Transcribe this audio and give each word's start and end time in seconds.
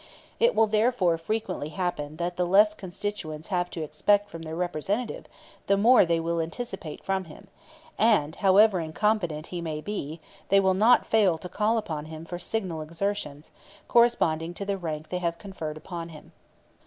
It 0.39 0.55
will 0.55 0.65
therefore 0.65 1.15
frequently 1.19 1.69
happen 1.69 2.15
that 2.15 2.35
the 2.35 2.47
less 2.47 2.73
constituents 2.73 3.49
have 3.49 3.69
to 3.69 3.83
expect 3.83 4.31
from 4.31 4.41
their 4.41 4.55
representative, 4.55 5.27
the 5.67 5.77
more 5.77 6.07
they 6.07 6.19
will 6.19 6.41
anticipate 6.41 7.03
from 7.03 7.25
him; 7.25 7.49
and, 7.99 8.35
however 8.37 8.79
incompetent 8.79 9.45
he 9.53 9.61
may 9.61 9.79
be, 9.79 10.19
they 10.49 10.59
will 10.59 10.73
not 10.73 11.05
fail 11.05 11.37
to 11.37 11.47
call 11.47 11.77
upon 11.77 12.05
him 12.05 12.25
for 12.25 12.39
signal 12.39 12.81
exertions, 12.81 13.51
corresponding 13.87 14.55
to 14.55 14.65
the 14.65 14.75
rank 14.75 15.09
they 15.09 15.19
have 15.19 15.37
conferred 15.37 15.77
upon 15.77 16.09
him. 16.09 16.31